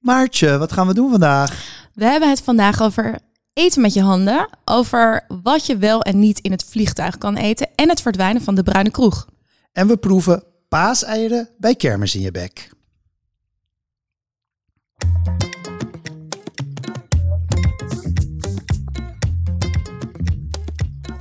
[0.00, 1.64] Maartje, wat gaan we doen vandaag?
[1.94, 3.18] We hebben het vandaag over
[3.52, 4.48] eten met je handen.
[4.64, 7.68] Over wat je wel en niet in het vliegtuig kan eten.
[7.74, 9.26] En het verdwijnen van de bruine kroeg.
[9.72, 12.70] En we proeven paaseieren bij kermis in je bek.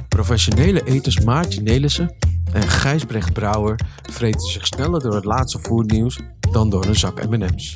[0.08, 2.16] Professionele eters Maartje Nelissen
[2.54, 6.20] en Gijsbrecht Brouwer vreten zich sneller door het laatste voernieuws
[6.52, 7.76] dan door een zak M&M's.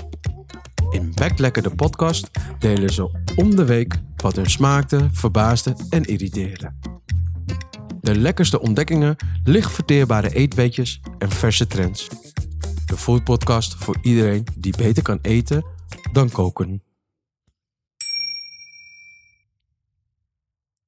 [0.93, 2.29] In Backlekker de podcast
[2.59, 6.73] delen ze om de week wat hun smaakte, verbaasde en irriteerde.
[8.01, 10.49] De lekkerste ontdekkingen, licht verteerbare
[11.17, 12.07] en verse trends.
[12.85, 15.65] De foodpodcast voor iedereen die beter kan eten
[16.11, 16.84] dan koken.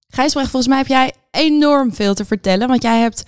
[0.08, 2.68] Gijsbrecht, volgens mij heb jij enorm veel te vertellen.
[2.68, 3.26] Want jij, hebt,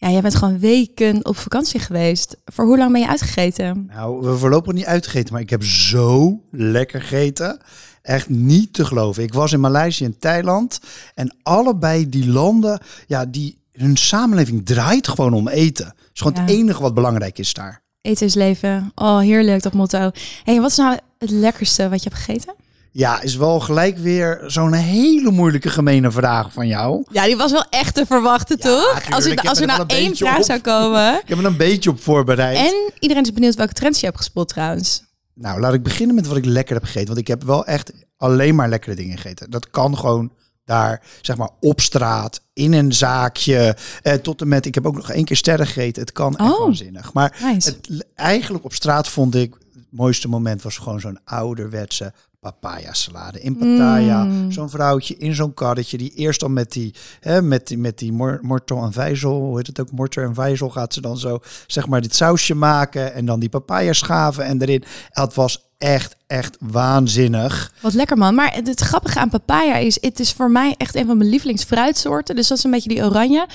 [0.00, 2.36] ja, jij bent gewoon weken op vakantie geweest.
[2.44, 3.90] Voor hoe lang ben je uitgegeten?
[3.94, 7.60] Nou, we voorlopig niet uitgegeten, maar ik heb zo lekker gegeten.
[8.02, 9.22] Echt niet te geloven.
[9.22, 10.80] Ik was in Maleisië en Thailand.
[11.14, 15.86] En allebei die landen, ja, die, hun samenleving draait gewoon om eten.
[15.86, 17.82] Het is gewoon het enige wat belangrijk is daar.
[18.00, 18.92] Eten is leven.
[18.94, 20.10] Oh, heerlijk, dat motto.
[20.44, 22.54] hey, wat is nou het lekkerste wat je hebt gegeten?
[22.92, 27.04] Ja, is wel gelijk weer zo'n hele moeilijke gemene vraag van jou.
[27.10, 28.92] Ja, die was wel echt te verwachten, Ja, toch?
[28.92, 29.14] tuurlijk.
[29.14, 30.42] Als, er, als er nou één vraag op.
[30.44, 31.14] zou komen.
[31.22, 32.56] Ik heb er een beetje op voorbereid.
[32.56, 35.04] En iedereen is benieuwd welke trends je hebt gespot trouwens.
[35.34, 37.06] Nou, laat ik beginnen met wat ik lekker heb gegeten.
[37.06, 39.50] Want ik heb wel echt alleen maar lekkere dingen gegeten.
[39.50, 40.32] Dat kan gewoon
[40.64, 43.76] daar, zeg maar, op straat, in een zaakje.
[44.02, 46.02] Eh, tot en met, ik heb ook nog één keer sterren gegeten.
[46.02, 46.58] Het kan echt Oh.
[46.60, 47.12] waanzinnig.
[47.12, 47.68] Maar Nice.
[47.68, 53.40] het, eigenlijk op straat vond ik, het mooiste moment was gewoon zo'n ouderwetse papaya salade
[53.40, 54.24] in Pattaya.
[54.24, 54.52] Mm.
[54.52, 58.12] Zo'n vrouwtje in zo'n karretje die eerst dan met die, hè, met die, met die
[58.12, 61.38] mor, mortel en vijzel, hoe heet het ook, morter en vijzel, gaat ze dan zo,
[61.66, 64.84] zeg maar, dit sausje maken en dan die papaya schaven en erin.
[65.10, 67.72] Het was echt, echt waanzinnig.
[67.80, 68.34] Wat lekker man.
[68.34, 72.36] Maar het, grappige aan papaya is, het is voor mij echt een van mijn lievelingsfruitsoorten.
[72.36, 73.46] Dus dat is een beetje die oranje.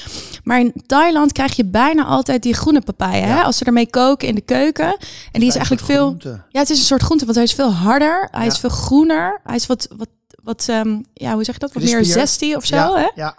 [0.44, 3.26] Maar in Thailand krijg je bijna altijd die groene papaya.
[3.26, 3.42] Hè?
[3.42, 4.98] Als ze ermee koken in de keuken.
[5.32, 6.06] En die is eigenlijk veel...
[6.06, 6.42] Groente.
[6.50, 8.28] Ja, het is een soort groente, want hij is veel harder.
[8.32, 8.52] Hij Ja.
[8.52, 9.40] is veel groener.
[9.44, 10.10] Hij is wat, wat,
[10.44, 11.74] wat ehm, ja, hoe zeg je dat?
[11.74, 13.08] Wat meer zesty of zo, ja, hè?
[13.16, 13.36] ja.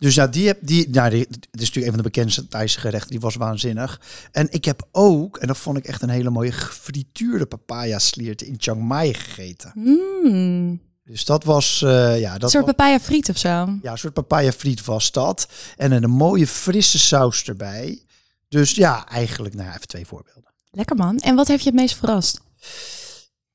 [0.00, 2.80] Dus ja, die heb die, nou, die, dit is natuurlijk een van de bekendste Thaise
[2.80, 3.10] gerechten.
[3.10, 4.00] Die was waanzinnig.
[4.32, 8.42] En ik heb ook, en dat vond ik echt een hele mooie, gefrituurde papaya sliert
[8.42, 9.72] in Chiang Mai gegeten.
[9.74, 10.80] Mm.
[11.04, 13.48] Dus dat was, eh, ja, Een dat soort was, papaya friet of zo.
[13.82, 15.48] ja, een soort papaya friet was dat.
[15.76, 18.04] En een mooie frisse saus erbij.
[18.48, 20.52] Dus ja, eigenlijk, nou even twee voorbeelden.
[20.70, 21.18] Lekker man.
[21.18, 22.40] En wat heeft je het meest verrast?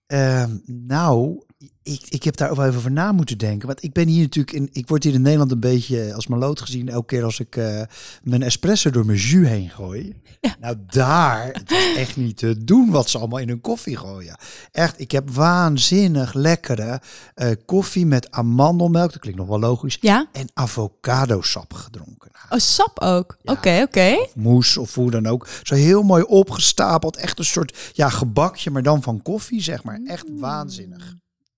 [0.05, 1.43] Ehm, nou,
[1.83, 3.67] ik, ik heb daar wel even over na moeten denken.
[3.67, 4.69] Want ik ben hier natuurlijk in.
[4.71, 6.89] Ik word hier in Nederland een beetje als mijn lood gezien.
[6.89, 7.81] Elke keer als ik eh,
[8.23, 10.15] mijn espresso door mijn jus heen gooi.
[10.41, 10.55] Ja.
[10.59, 11.45] Nou, daar.
[11.45, 14.37] Het was echt niet te doen wat ze allemaal in hun koffie gooien.
[14.71, 17.01] Echt, ik heb waanzinnig lekkere
[17.35, 19.11] eh, koffie met amandelmelk.
[19.11, 19.97] Dat klinkt nog wel logisch.
[20.01, 20.27] Ja?
[20.31, 22.29] En avocado sap gedronken.
[22.33, 23.37] Nou, Oh, sap ook.
[23.41, 23.51] Ja.
[23.51, 24.27] Oké, oké.
[24.35, 25.47] moes of hoe dan ook.
[25.63, 27.15] Zo heel mooi opgestapeld.
[27.17, 29.99] Echt een soort ja, gebakje, maar dan van koffie, zeg maar.
[30.05, 31.15] Echt waanzinnig.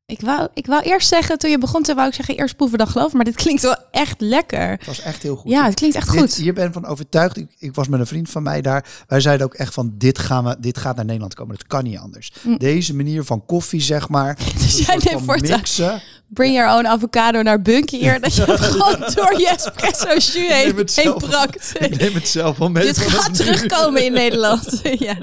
[0.10, 2.78] Ik wou, ik wou eerst zeggen, toen je begon te wou ik zeggen, eerst proeven
[2.78, 3.16] dan geloven.
[3.16, 4.70] Maar dit klinkt wel echt lekker.
[4.70, 5.52] Het was echt heel goed.
[5.52, 6.36] Ja, het klinkt echt Dit- goed.
[6.36, 7.38] hier ben ik van overtuigd.
[7.38, 8.86] Ik, ik was met een vriend van mij daar.
[9.08, 11.56] Wij zeiden ook echt van dit gaan we, dit gaat naar Nederland komen.
[11.56, 12.32] Dat kan niet anders.
[12.42, 12.58] Mm.
[12.58, 14.38] Deze manier van koffie, zeg maar.
[14.62, 16.02] Dus jij neemt voortaan, mixen.
[16.28, 18.22] bring your own avocado naar Bunkie hier.
[18.22, 21.24] Dat je het gewoon door je espresso jus neem heen, het heen zelf.
[21.30, 21.72] brakt.
[21.80, 22.84] Ik neem het zelf wel mee.
[22.84, 24.80] Dit gaat terugkomen in Nederland.
[25.08, 25.16] ja.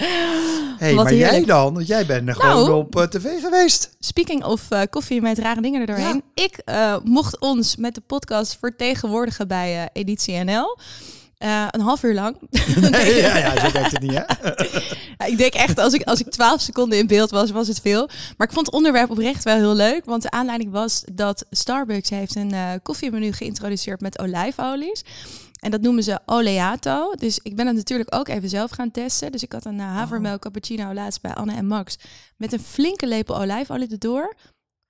[0.00, 1.74] Hey, Wat maar jij dan?
[1.74, 2.72] Want jij bent er gewoon Nou.
[2.72, 3.96] op eh, tv geweest.
[4.00, 6.22] Speaking of eh, koffie met rare dingen er doorheen.
[6.34, 10.78] Ik eh, mocht ons met de podcast vertegenwoordigen bij Editie NL.
[11.70, 12.36] Een half uur lang.
[12.90, 14.50] Nee, ja, ja, zo werkt het niet, hè?
[15.30, 18.08] Ik denk echt, als ik, als ik 12 seconden in beeld was, was het veel.
[18.36, 20.04] Maar ik vond het onderwerp oprecht wel heel leuk.
[20.04, 25.04] Want de aanleiding was dat Starbucks heeft een koffiemenu geïntroduceerd met olijfolies.
[25.66, 27.14] En dat noemen ze oleato.
[27.14, 29.32] Dus ik ben het natuurlijk ook even zelf gaan testen.
[29.32, 31.98] Dus ik had een uh, havermelk cappuccino laatst bij Anne en Max.
[32.36, 34.34] Met een flinke lepel olijfolie erdoor.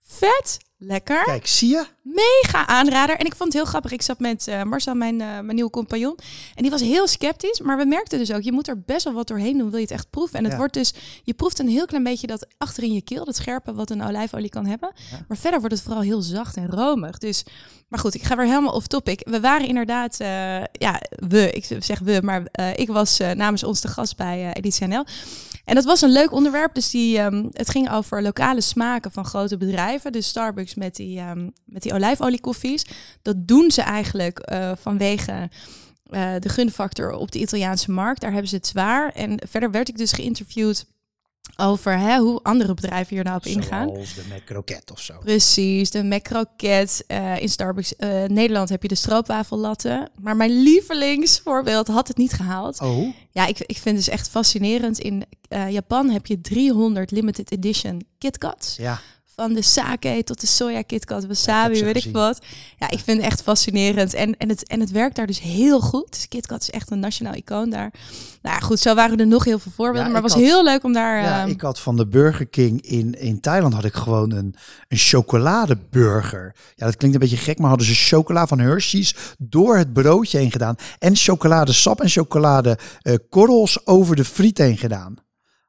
[0.01, 1.25] Vet, lekker.
[1.25, 1.85] Kijk, zie je?
[2.03, 3.17] Mega aanrader.
[3.17, 3.93] En ik vond het heel grappig.
[3.93, 6.17] Ik zat met eh, Marcel, mijn, eh, mijn nieuwe compagnon.
[6.55, 7.61] En die was heel sceptisch.
[7.61, 9.69] Maar we merkten dus ook, je moet er best wel wat doorheen doen.
[9.71, 10.37] Wil je het echt proeven?
[10.39, 10.59] En het Ja.
[10.59, 13.25] wordt dus, je proeft een heel klein beetje dat achter in je keel.
[13.25, 14.93] Dat scherpe wat een olijfolie kan hebben.
[15.11, 15.25] Ja.
[15.29, 17.19] Maar verder wordt het vooral heel zacht en romig.
[17.19, 17.45] Dus,
[17.89, 19.21] maar goed, ik ga weer helemaal off topic.
[19.29, 20.29] We waren inderdaad, eh,
[20.73, 22.43] ja, we, ik zeg we, maar
[22.75, 25.05] ik was namens ons de gast bij Editie NL.
[25.67, 26.75] En dat was een leuk onderwerp.
[26.75, 30.13] Dus die, ehm, het ging over lokale smaken van grote bedrijven.
[30.13, 32.87] Dus Starbucks met die, ehm, met die olijfoliekoffies.
[33.23, 35.51] Dat doen ze eigenlijk eh, vanwege
[36.07, 38.21] eh, de gunfactor op de Italiaanse markt.
[38.21, 39.13] Daar hebben ze het zwaar.
[39.13, 40.87] En verder werd ik dus geïnterviewd
[41.57, 43.89] over hè, hoe andere bedrijven hier nou op ingaan.
[43.89, 45.15] Zoals de McCroket of zo.
[45.19, 47.05] Precies, de McCroket.
[47.07, 50.11] eh in Starbucks eh, Nederland heb je de stroopwafellatten.
[50.21, 52.81] Maar mijn lievelingsvoorbeeld had het niet gehaald.
[52.81, 54.99] Oh, Ja, ik, ik vind het dus echt fascinerend.
[54.99, 58.77] In eh, Japan heb je 300 limited edition KitKats.
[58.77, 59.01] ja.
[59.37, 62.39] Van de sake tot de soja KitKat, wasabi, weet ik wat.
[62.79, 64.15] Ja, ik vind het echt fascinerend.
[64.15, 66.11] En, en, het, en het werkt daar dus heel goed.
[66.11, 67.93] Dus KitKat is echt een nationaal icoon daar.
[68.43, 70.05] Nou goed, zo waren er nog heel veel voorbeelden.
[70.05, 71.23] Ja, maar het was had- heel leuk om daar...
[71.23, 74.55] Ja, ehm, ik had van de Burger King in, in Thailand had ik gewoon een,
[74.89, 76.55] een chocoladeburger.
[76.75, 80.39] Ja, dat klinkt een beetje gek, maar hadden ze chocola van Hershey's door het broodje
[80.39, 80.75] heen gedaan.
[80.99, 85.15] En chocoladesap en chocolade eh, korrels over de friet heen gedaan.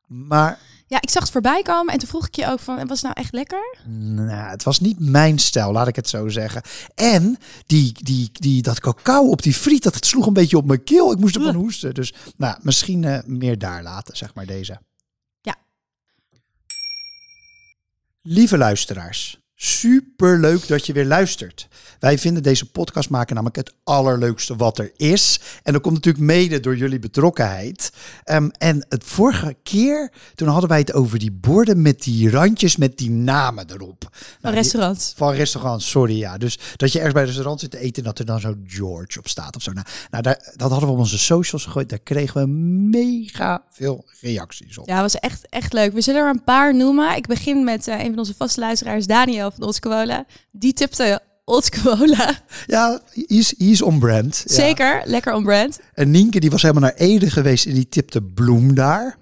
[0.07, 3.01] Maar Ja, ik zag het voorbij komen en toen vroeg ik je ook van, was
[3.01, 3.77] het nou echt lekker?
[3.85, 6.61] nou, het was niet mijn stijl, laat ik het zo zeggen.
[6.95, 10.65] En die, die, die, dat cacao op die friet, dat het sloeg een beetje op
[10.65, 11.11] mijn keel.
[11.11, 11.93] Ik moest ervan hoesten.
[11.93, 14.79] Dus nou, misschien eh, meer daar laten, zeg maar deze.
[15.41, 15.55] Ja.
[18.21, 21.67] Lieve luisteraars, super leuk dat je weer luistert.
[21.99, 25.39] Wij vinden deze podcast maken namelijk het allerleukste wat er is.
[25.63, 27.91] En dat komt natuurlijk mede door jullie betrokkenheid.
[28.23, 32.75] Ehm, en het vorige keer, toen hadden wij het over die borden met die randjes
[32.75, 34.07] met die namen erop.
[34.11, 35.13] Van Nou, die- restaurants.
[35.15, 36.37] van restaurant, sorry ja.
[36.37, 38.55] Dus dat je ergens bij een restaurant zit te eten en dat er dan zo
[38.67, 39.71] George op staat of zo.
[39.71, 41.89] Nou, nou daar, dat hadden we op onze socials gegooid.
[41.89, 42.47] Daar kregen we
[42.97, 44.87] mega veel reacties op.
[44.87, 45.93] Ja, was echt, echt leuk.
[45.93, 47.15] We zullen er een paar noemen.
[47.15, 50.25] Ik begin met eh, een van onze vaste luisteraars, Daniel van Otskewola.
[50.51, 52.39] Die tipte Otskewola.
[52.65, 54.43] Ja, is, is on brand.
[54.45, 54.53] Ja.
[54.53, 55.79] Zeker, lekker on brand.
[55.93, 59.17] En Nienke die was helemaal naar Ede geweest en die tipte bloem daar.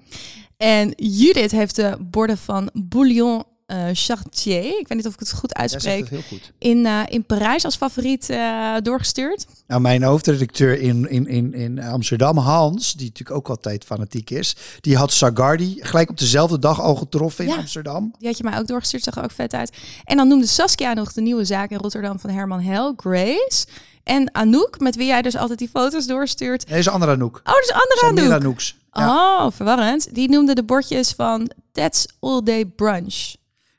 [0.58, 4.64] En Judith heeft de borden van Bouillon eh, Chartier.
[4.80, 6.00] Ik weet niet of ik het goed uitspreek.
[6.00, 6.52] het heel goed.
[6.58, 9.46] In, eh, in Parijs als favoriet eh, doorgestuurd.
[9.68, 14.56] Nou, mijn hoofdredacteur in, in, in, in Amsterdam, Hans, die natuurlijk ook altijd fanatiek is,
[14.82, 17.58] die had Sagardi gelijk op dezelfde dag al getroffen in Ja.
[17.58, 18.14] Amsterdam.
[18.20, 19.78] Die had je mij ook doorgestuurd, zag er ook vet uit.
[20.04, 23.66] En dan noemde Saskia nog de nieuwe zaak in Rotterdam van Herman Hel, Grace.
[24.04, 26.68] En Anouk, met wie jij dus altijd die foto's doorstuurt.
[26.68, 27.38] Deze andere Anouk.
[27.44, 28.32] Oh, dat is andere Zijn Anouk.
[28.42, 28.78] Anouks.
[28.92, 29.44] Ja.
[29.46, 30.16] Oh, verwarrend.
[30.16, 33.36] Die noemde de bordjes van That's All Day Brunch.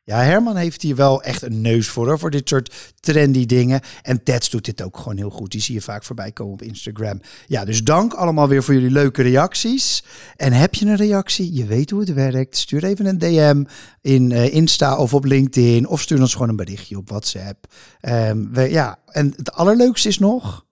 [0.06, 3.80] Ja, Herman heeft hier wel echt een neus voor, hoor, voor dit soort trendy dingen.
[4.02, 5.50] En Tats doet dit ook gewoon heel goed.
[5.50, 7.20] Die zie je vaak voorbij komen op Instagram.
[7.46, 10.04] Ja, dus dank allemaal weer voor jullie leuke reacties.
[10.36, 11.54] En heb je een reactie?
[11.54, 12.56] Je weet hoe het werkt.
[12.56, 13.64] Stuur even een DM
[14.00, 15.88] in eh, Insta of op LinkedIn.
[15.88, 17.72] Of stuur ons gewoon een berichtje op WhatsApp.
[18.00, 20.66] Ehm, we, ja, en het allerleukste is nog,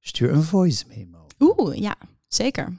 [0.00, 1.26] stuur een voice memo.
[1.38, 1.96] Oeh, ja,
[2.28, 2.76] zeker.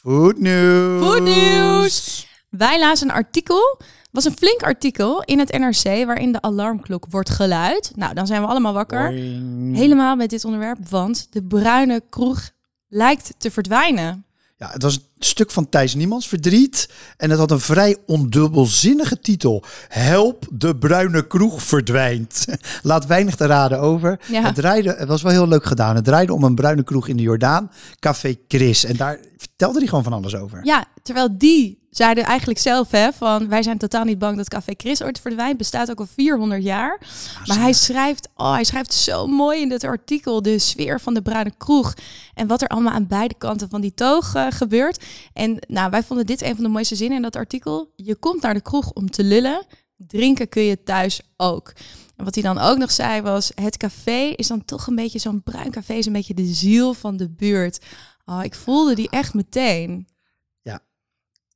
[0.00, 1.06] Goed nieuws.
[1.06, 2.28] Goed nieuws!
[2.50, 3.80] Wij lazen een artikel,
[4.10, 7.92] was een flink artikel in het NRC waarin de alarmklok wordt geluid.
[7.94, 9.10] Nou, dan zijn we allemaal wakker.
[9.10, 9.76] Boing.
[9.76, 12.50] Helemaal met dit onderwerp, want de bruine kroeg
[12.88, 14.24] lijkt te verdwijnen.
[14.60, 16.88] Ja, het was een stuk van Thijs Niemands verdriet.
[17.16, 19.64] En het had een vrij ondubbelzinnige titel.
[19.88, 22.44] Help, de bruine kroeg verdwijnt.
[22.82, 24.20] Laat weinig te raden over.
[24.26, 24.42] Ja.
[24.42, 25.94] Het, draaide, het was wel heel leuk gedaan.
[25.94, 27.70] Het draaide om een bruine kroeg in de Jordaan.
[27.98, 28.84] Café Chris.
[28.84, 29.18] En daar
[29.60, 30.60] vertelde hij gewoon van alles over.
[30.64, 34.72] Ja, terwijl die zeiden eigenlijk zelf hè, van wij zijn totaal niet bang dat Café
[34.76, 35.56] Chris ooit verdwijnt.
[35.56, 37.00] Bestaat ook al 400 jaar.
[37.46, 41.22] Maar hij schrijft, oh, hij schrijft zo mooi in dit artikel de sfeer van de
[41.22, 41.94] bruine kroeg.
[42.34, 45.04] En wat er allemaal aan beide kanten van die toog eh, gebeurt.
[45.32, 47.92] En nou, wij vonden dit een van de mooiste zinnen in dat artikel.
[47.96, 49.66] Je komt naar de kroeg om te lullen.
[49.96, 51.72] Drinken kun je thuis ook.
[52.16, 55.18] En wat hij dan ook nog zei was, het café is dan toch een beetje
[55.18, 57.78] zo'n bruin café, is een beetje de ziel van de buurt.
[58.24, 60.08] Oh, ik voelde die echt meteen.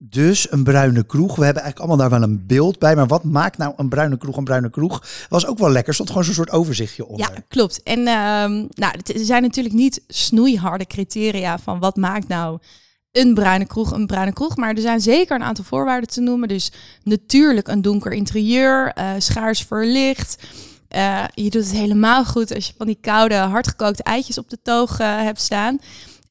[0.08, 1.36] Dus een bruine kroeg.
[1.36, 2.96] We hebben eigenlijk allemaal daar wel een beeld bij.
[2.96, 5.02] Maar wat maakt nou een bruine kroeg een bruine kroeg?
[5.28, 5.94] Was ook wel lekker.
[5.94, 7.30] Stond gewoon zo'n soort overzichtje onder.
[7.34, 7.82] Ja, klopt.
[7.82, 12.58] En ehm, nou, het er zijn natuurlijk niet snoeiharde criteria van wat maakt nou
[13.12, 14.56] een bruine kroeg een bruine kroeg.
[14.56, 16.48] Maar er zijn zeker een aantal voorwaarden te noemen.
[16.48, 20.42] Dus natuurlijk een donker interieur, eh, schaars verlicht.
[20.88, 24.58] Eh, je doet het helemaal goed als je van die koude, hardgekookte eitjes op de
[24.62, 25.78] toog eh, hebt staan.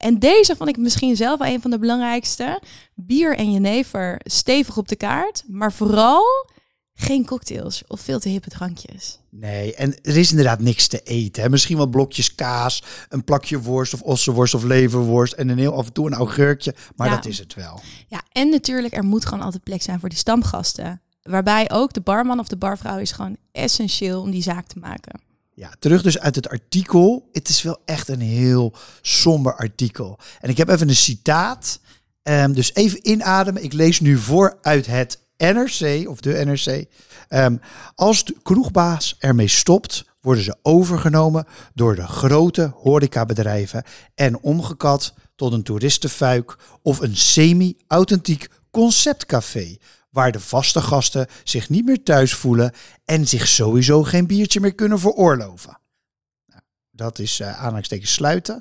[0.03, 2.61] En deze vond ik misschien zelf wel een van de belangrijkste.
[2.95, 5.43] Bier en jenever stevig op de kaart.
[5.47, 6.23] Maar vooral
[6.93, 9.19] geen cocktails of veel te hippe drankjes.
[9.29, 11.43] Nee, en er is inderdaad niks te eten.
[11.43, 11.49] Hè.
[11.49, 15.85] Misschien wat blokjes kaas, een plakje worst of ossenworst of leverworst en een heel af
[15.85, 16.75] en toe een augurkje.
[16.95, 17.15] Maar Ja.
[17.15, 17.81] dat is het wel.
[18.07, 21.01] Ja, en natuurlijk, er moet gewoon altijd plek zijn voor die stamgasten.
[21.21, 25.21] Waarbij ook de barman of de barvrouw is gewoon essentieel om die zaak te maken.
[25.55, 27.29] Ja, terug dus uit het artikel.
[27.31, 30.19] Het is wel echt een heel somber artikel.
[30.39, 31.79] En ik heb even een citaat.
[32.23, 33.63] Ehm, dus even inademen.
[33.63, 36.85] Ik lees nu voor uit het NRC, of de NRC.
[37.27, 37.57] Ehm,
[37.95, 43.83] als de kroegbaas ermee stopt, worden ze overgenomen door de grote horecabedrijven
[44.15, 49.77] en omgekat tot een toeristenfuik of een semi-authentiek conceptcafé.
[50.13, 52.71] Waar de vaste gasten zich niet meer thuis voelen
[53.05, 55.79] en zich sowieso geen biertje meer kunnen veroorloven.
[56.45, 58.55] Nou, dat is uh, sluiten.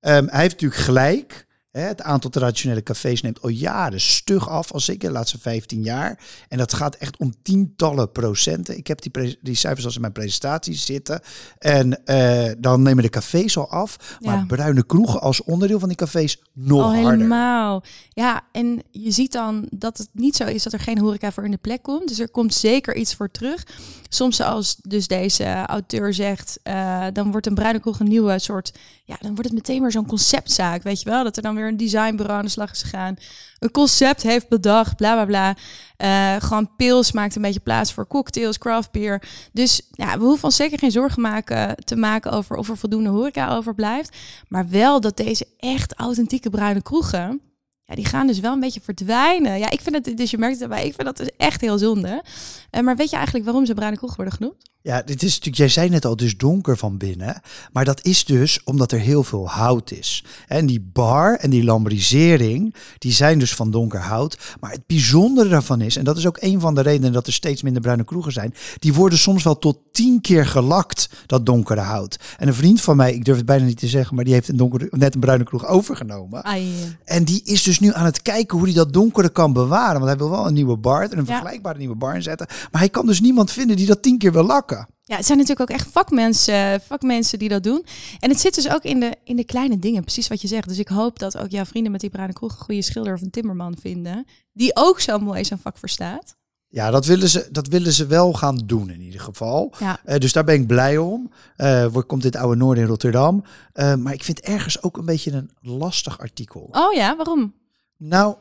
[0.00, 1.46] Um, hij heeft natuurlijk gelijk.
[1.70, 6.20] Het aantal traditionele cafés neemt al jaren stug af, al zeker de laatste 15 jaar.
[6.48, 8.76] En dat gaat echt om tientallen procenten.
[8.76, 11.20] Ik heb die, die cijfers als in mijn presentatie zitten.
[11.58, 14.18] En uh, dan nemen de cafés al af.
[14.20, 17.10] Maar bruine kroegen als onderdeel van die cafés nog al harder.
[17.10, 17.82] helemaal.
[18.08, 21.44] Ja, en je ziet dan dat het niet zo is dat er geen horeca voor
[21.44, 22.08] in de plek komt.
[22.08, 23.66] Dus er komt zeker iets voor terug.
[24.08, 28.72] Soms zoals dus deze auteur zegt, uh, dan wordt een bruine kroeg een nieuwe soort...
[29.04, 31.24] Ja, dan wordt het meteen weer zo'n conceptzaak, weet je wel?
[31.24, 33.16] Dat er dan weer een designbureau aan de slag is gegaan.
[33.58, 35.56] Een concept heeft bedacht, bla bla bla.
[35.98, 39.22] Uh, gewoon pils maakt een beetje plaats voor cocktails, craft beer.
[39.52, 43.10] Dus ja, we hoeven ons zeker geen zorgen maken, te maken over of er voldoende
[43.10, 44.16] horeca overblijft.
[44.48, 47.40] Maar wel dat deze echt authentieke bruine kroegen
[47.88, 49.58] ja, die gaan dus wel een beetje verdwijnen.
[49.58, 51.78] Ja, ik vind het, dus je merkt het bij, ik vind dat dus echt heel
[51.78, 52.24] zonde.
[52.70, 54.70] Uh, maar weet je eigenlijk waarom ze bruine kroeg worden genoemd?
[54.82, 57.40] Ja, dit is natuurlijk, jij zei net al, dus donker van binnen.
[57.72, 60.24] Maar dat is dus omdat er heel veel hout is.
[60.46, 64.56] En die bar en die lambrisering, die zijn dus van donker hout.
[64.60, 67.32] Maar het bijzondere daarvan is, en dat is ook een van de redenen dat er
[67.32, 71.80] steeds minder bruine kroegen zijn, die worden soms wel tot tien keer gelakt, dat donkere
[71.80, 72.16] hout.
[72.36, 74.48] En een vriend van mij, ik durf het bijna niet te zeggen, maar die heeft
[74.48, 76.44] een donkere, net een bruine kroeg overgenomen.
[76.44, 76.68] Ai.
[77.04, 80.00] En die is dus nu aan het kijken hoe hij dat donkere kan bewaren.
[80.00, 82.46] Want hij wil wel een nieuwe bar en een vergelijkbare nieuwe bar inzetten.
[82.70, 84.88] Maar hij kan dus niemand vinden die dat tien keer wil lakken.
[85.02, 87.84] Ja, het zijn natuurlijk ook echt vakmensen, vakmensen die dat doen.
[88.18, 90.68] En het zit dus ook in de, in de kleine dingen, precies wat je zegt.
[90.68, 93.22] Dus ik hoop dat ook jouw vrienden met die bruine kroeg een goede schilder of
[93.22, 94.26] een timmerman vinden.
[94.52, 96.36] Die ook zo mooi zijn vak verstaat.
[96.70, 99.74] Ja, dat willen, ze, dat willen ze wel gaan doen in ieder geval.
[99.78, 100.00] Ja.
[100.06, 101.30] Uh, dus daar ben ik blij om.
[101.56, 103.44] Uh, komt dit oude Noorden in Rotterdam.
[103.74, 106.68] Uh, maar ik vind ergens ook een beetje een lastig artikel.
[106.70, 107.54] Oh ja, waarom?
[107.98, 108.36] Nou,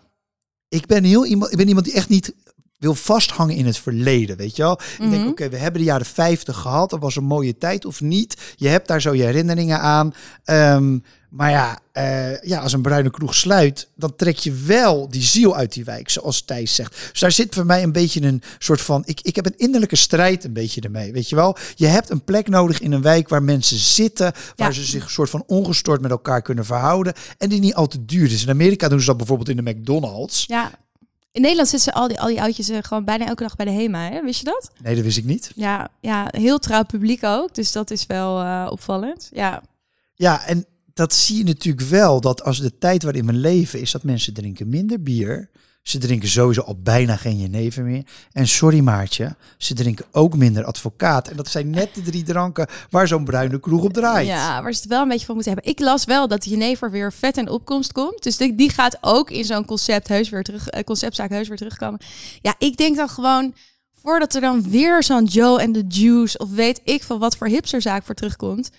[0.68, 2.36] ik ben, heel iemand, ik ben iemand die echt niet
[2.78, 4.80] wil vasthangen in het verleden, weet je wel.
[5.00, 8.02] Ik denk, oké, we hebben de jaren 50 gehad, dat was een mooie tijd of
[8.02, 8.54] niet.
[8.56, 10.14] Je hebt daar zo je herinneringen aan.
[10.46, 15.22] Um, maar ja, uh, ja, als een bruine kroeg sluit, dan trek je wel die
[15.22, 17.10] ziel uit die wijk, zoals Thijs zegt.
[17.12, 19.96] Dus daar zit voor mij een beetje een soort van, ik, ik heb een innerlijke
[19.96, 21.58] strijd een beetje ermee, weet je wel.
[21.76, 25.10] Je hebt een plek nodig in een wijk waar mensen zitten, waar ze zich een
[25.10, 28.44] soort van ongestoord met elkaar kunnen verhouden en die niet al te duur is.
[28.44, 30.46] In Amerika doen ze dat bijvoorbeeld in de McDonald's.
[30.46, 30.72] Ja.
[31.38, 33.66] In Nederland zitten ze al die, al die oudjes uh, gewoon bijna elke dag bij
[33.66, 34.10] de HEMA.
[34.10, 34.22] Hè?
[34.22, 34.72] Wist je dat?
[34.84, 35.52] Nee, dat wist ik niet.
[35.56, 37.56] Ja, ja heel trouw publiek ook.
[37.56, 39.30] Dus dat is wel uh, opvallend.
[39.34, 39.64] Ja.
[40.16, 42.22] ja, en dat zie je natuurlijk wel.
[42.22, 45.50] Dat als de tijd waarin we leven is dat mensen drinken minder bier.
[45.88, 48.04] Ze drinken sowieso al bijna geen jenever meer.
[48.32, 51.28] En sorry Maartje, ze drinken ook minder advocaat.
[51.28, 54.28] En dat zijn net de drie dranken waar zo'n bruine kroeg op draait.
[54.28, 55.72] Ja, waar ze het wel een beetje van moeten hebben.
[55.72, 58.24] Ik las wel dat jenever weer vet en opkomst komt.
[58.24, 62.00] Dus die, die gaat ook in zo'n concept weer terug, uh, conceptzaak heus weer terugkomen.
[62.42, 63.54] Ja, ik denk dan gewoon
[64.02, 67.48] voordat er dan weer zo'n Joe en de Juice of weet ik van wat voor
[67.48, 68.70] hipsterzaak voor terugkomt.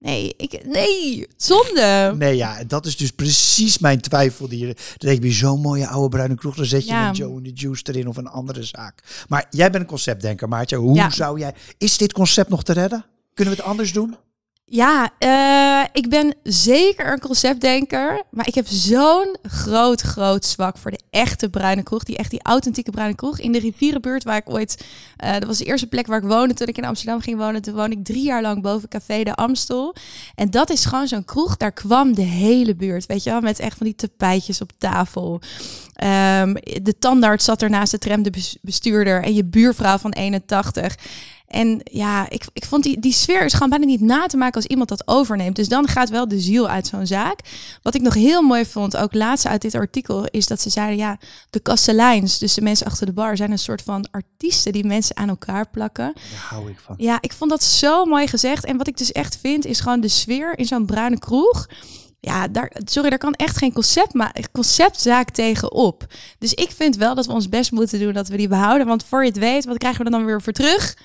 [0.00, 2.14] Nee, ik, nee, zonde.
[2.18, 4.48] Nee, ja, dat is dus precies mijn twijfel.
[4.48, 7.42] Die, dan denk je, zo'n mooie oude bruine kroeg, dan zet je een Joe en
[7.42, 9.24] de Juice erin of een andere zaak.
[9.28, 10.76] Maar jij bent een conceptdenker, Maartje.
[10.76, 11.54] Hoe zou jij...
[11.78, 13.04] Is dit concept nog te redden?
[13.34, 14.16] Kunnen we het anders doen?
[14.72, 18.22] Ja, uh, ik ben zeker een conceptdenker.
[18.30, 22.04] Maar ik heb zo'n groot, groot zwak voor de echte bruine kroeg.
[22.04, 23.38] Die echt die authentieke bruine kroeg.
[23.38, 24.84] In de rivierenbuurt waar ik ooit...
[25.24, 27.62] Uh, dat was de eerste plek waar ik woonde toen ik in Amsterdam ging wonen.
[27.62, 29.94] Toen woonde ik drie jaar lang boven Café de Amstel.
[30.34, 31.56] En dat is gewoon zo'n kroeg.
[31.56, 33.40] Daar kwam de hele buurt, weet je wel.
[33.40, 35.40] Met echt van die tapijtjes op tafel.
[36.04, 39.22] Um, de tandarts zat er naast de tram, de bestuurder.
[39.22, 40.94] En je buurvrouw van 81.
[41.50, 44.54] En ja, ik, ik vond die, die sfeer is gewoon bijna niet na te maken
[44.54, 45.56] als iemand dat overneemt.
[45.56, 47.38] Dus dan gaat wel de ziel uit zo'n zaak.
[47.82, 50.96] Wat ik nog heel mooi vond, ook laatst uit dit artikel, is dat ze zeiden,
[50.96, 51.18] ja,
[51.50, 55.16] de kasteleins, dus de mensen achter de bar, zijn een soort van artiesten die mensen
[55.16, 56.12] aan elkaar plakken.
[56.14, 56.94] Daar hou ik van.
[56.98, 58.64] Ja, ik vond dat zo mooi gezegd.
[58.64, 61.66] En wat ik dus echt vind, is gewoon de sfeer in zo'n bruine kroeg
[62.20, 66.06] ja, daar, sorry, daar kan echt geen concept, maar conceptzaak tegenop.
[66.38, 68.86] Dus ik vind wel dat we ons best moeten doen dat we die behouden.
[68.86, 70.96] Want voor je het weet, wat krijgen we dan weer voor terug?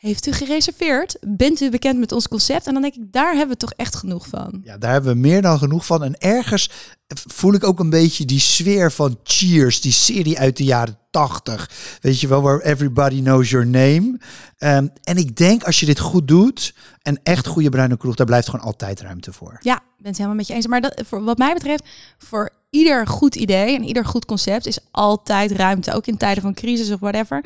[0.00, 1.16] Heeft u gereserveerd?
[1.20, 2.66] Bent u bekend met ons concept?
[2.66, 4.60] En dan denk ik, daar hebben we toch echt genoeg van.
[4.64, 6.04] Ja, daar hebben we meer dan genoeg van.
[6.04, 6.70] En ergens
[7.08, 11.98] voel ik ook een beetje die sfeer van Cheers, die serie uit de jaren 80.
[12.00, 14.18] Weet je wel, waar everybody knows your name.
[14.58, 18.26] Um, en ik denk als je dit goed doet en echt goede bruine kroeg, daar
[18.26, 19.58] blijft gewoon altijd ruimte voor.
[19.60, 20.66] Ja, ben het helemaal met je eens.
[20.66, 21.84] Maar dat, voor wat mij betreft,
[22.18, 25.92] voor ieder goed idee en ieder goed concept is altijd ruimte.
[25.94, 27.44] Ook in tijden van crisis of whatever.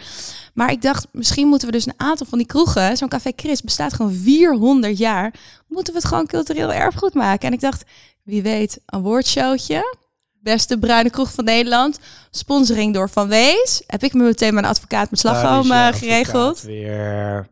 [0.55, 3.63] Maar ik dacht, misschien moeten we dus een aantal van die kroegen, zo'n Café Chris
[3.63, 5.35] bestaat gewoon 400 jaar,
[5.69, 7.49] moeten we het gewoon cultureel erfgoed maken.
[7.49, 7.85] En ik dacht,
[8.23, 10.03] wie weet, een woordshowtje
[10.45, 11.99] beste bruine kroeg van Nederland.
[12.31, 13.83] Sponsoring door Van Wees.
[13.87, 16.63] Heb ik me meteen mijn advocaat met slagroom advocaat geregeld.
[16.63, 17.49] Weer.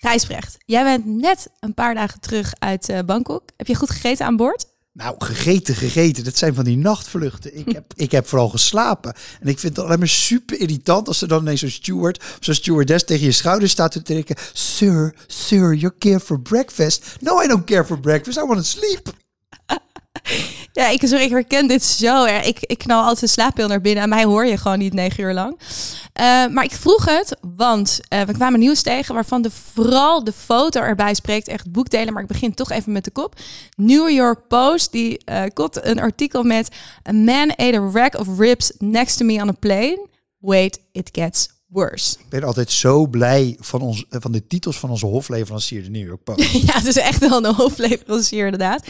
[0.00, 3.42] Gijsbrecht, jij bent net een paar dagen terug uit eh, Bangkok.
[3.56, 4.66] Heb je goed gegeten aan boord?
[4.96, 6.24] Nou, gegeten, gegeten.
[6.24, 7.58] Dat zijn van die nachtvluchten.
[7.58, 9.14] Ik heb, ik heb vooral geslapen.
[9.40, 12.38] En ik vind het alleen maar super irritant als er dan ineens zo'n steward of
[12.40, 14.36] zo'n stewardess tegen je schouder staat te trekken.
[14.52, 17.16] Sir, sir, you care for breakfast.
[17.20, 18.38] No, I don't care for breakfast.
[18.38, 19.25] I want to sleep.
[20.72, 22.24] Ja, ik, sorry, ik herken dit zo.
[22.24, 24.02] Ik, ik knal altijd een slaappil naar binnen.
[24.02, 25.58] En mij hoor je gewoon niet negen uur lang.
[26.12, 29.14] Eh, maar ik vroeg het, want eh, we kwamen nieuws tegen...
[29.14, 31.48] waarvan de, vooral de foto erbij spreekt.
[31.48, 33.34] Echt boekdelen, maar ik begin toch even met de kop.
[33.76, 36.68] New York Post, die eh komt een artikel met...
[37.08, 40.06] A man ate a rack of ribs next to me on a plane.
[40.38, 42.16] Wait, it gets worse.
[42.18, 45.90] Ik ben altijd zo blij van, ons, eh, van de titels van onze hofleverancier, de
[45.90, 46.50] New York Post.
[46.66, 48.86] Ja, het is echt wel een hoofdleverancier inderdaad.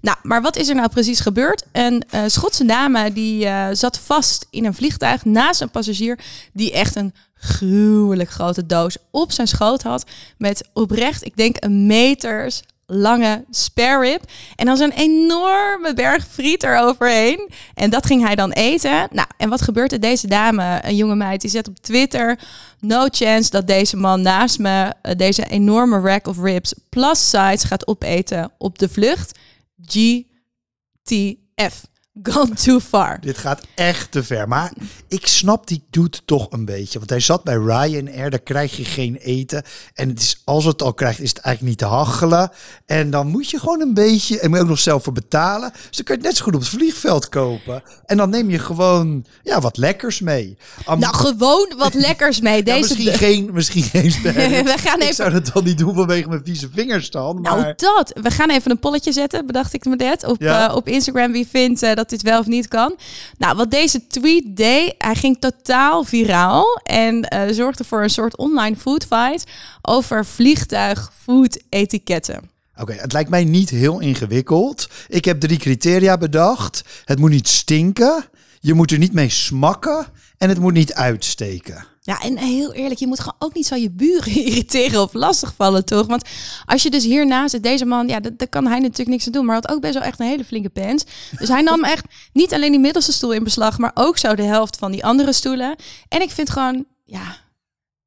[0.00, 1.64] Nou, maar wat is er nou precies gebeurd?
[1.72, 6.18] Een eh, Schotse dame die eh, zat vast in een vliegtuig naast een passagier
[6.52, 10.04] die echt een gruwelijk grote doos op zijn schoot had
[10.38, 14.22] met oprecht, ik denk een meters lange spare rib
[14.56, 17.50] en dan zo'n enorme berg friet eroverheen.
[17.74, 19.08] En dat ging hij dan eten.
[19.10, 20.00] Nou, en wat gebeurt er?
[20.00, 22.38] Deze dame, een jonge meid, die zet op Twitter...
[22.80, 27.66] No chance dat deze man naast me eh, deze enorme rack of ribs plus size
[27.66, 29.38] gaat opeten op de vlucht.
[29.86, 31.89] GTF.
[32.22, 33.20] Gone too far.
[33.20, 34.48] Dit gaat echt te ver.
[34.48, 34.72] Maar
[35.08, 36.98] ik snap die doet toch een beetje.
[36.98, 39.62] Want hij zat bij Ryanair, daar krijg je geen eten.
[39.94, 42.50] En het is, als het al krijgt, is het eigenlijk niet te hachelen.
[42.86, 45.70] En dan moet je gewoon een beetje, en moet je ook nog zelf voor betalen.
[45.88, 47.82] Dus dan kan je het net zo goed op het vliegveld kopen.
[48.06, 50.56] En dan neem je gewoon ja, wat lekkers mee.
[50.84, 52.56] Am- Nou, gewoon wat lekkers mee.
[52.56, 54.10] ja, Deze misschien geen, misschien geen.
[54.64, 57.40] We gaan Ik even- zou dat dan niet doen vanwege mijn vieze vingers dan.
[57.40, 58.12] Nou, Maar dat.
[58.22, 60.24] We gaan even een polletje zetten, bedacht ik me net.
[60.24, 60.68] Op, Ja.
[60.68, 62.96] eh, op Instagram wie vindt eh, dat dit wel of niet kan.
[63.38, 66.80] Nou, wat deze tweet deed, hij ging totaal viraal.
[66.82, 69.44] En eh, zorgde voor een soort online food fight
[69.82, 72.50] over vliegtuig food etiketten.
[72.76, 74.88] Oké, het lijkt mij niet heel ingewikkeld.
[75.08, 76.84] Ik heb drie criteria bedacht.
[77.04, 78.24] Het moet niet stinken,
[78.60, 80.06] je moet er niet mee smakken
[80.38, 81.86] en het moet niet uitsteken.
[82.10, 85.84] Ja, en heel eerlijk, je moet gewoon ook niet zo je buren irriteren of lastigvallen,
[85.84, 86.06] toch?
[86.06, 86.28] Want
[86.64, 89.44] als je dus hiernaast zit, deze man, ja, daar kan hij natuurlijk niks aan doen.
[89.44, 91.04] Maar had ook best wel echt een hele flinke pens.
[91.38, 94.42] Dus hij nam echt niet alleen die middelste stoel in beslag, maar ook zo de
[94.42, 95.76] helft van die andere stoelen.
[96.08, 97.36] En ik vind gewoon, ja,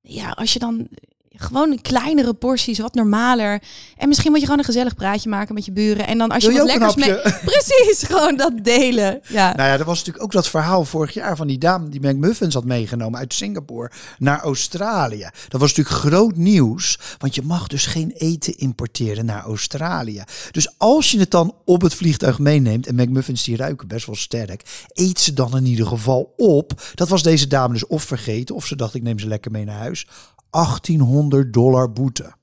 [0.02, 0.88] ja als je dan
[1.36, 3.62] gewoon kleinere porties, wat normaler.
[3.98, 6.08] En misschien moet je gewoon een gezellig praatje maken met je buren.
[6.08, 7.16] En dan als je je wat lekkers mee...
[7.52, 9.22] Precies, gewoon dat delen.
[9.28, 9.56] Ja.
[9.56, 12.54] Nou ja, er was natuurlijk ook dat verhaal vorig jaar van die dame die McMuffins
[12.54, 15.30] had meegenomen uit Singapore naar Australië.
[15.48, 20.24] Dat was natuurlijk groot nieuws, want je mag dus geen eten importeren naar Australië.
[20.52, 24.16] Dus als je het dan op het vliegtuig meeneemt, en McMuffins die ruiken best wel
[24.16, 26.82] sterk, eet ze dan in ieder geval op.
[26.94, 29.66] Dat was deze dame dus of vergeten, of ze dacht ik neem ze lekker mee
[29.66, 30.08] naar huis.
[30.54, 32.34] 1800 dollar boete.